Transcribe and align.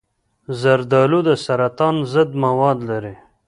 زردآلو 0.61 1.19
د 1.27 1.29
سرطان 1.45 1.95
ضد 2.13 2.29
مواد 2.43 2.77
لري. 2.89 3.15